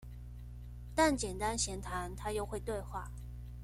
[0.95, 3.11] 但簡單閒談，他又會對話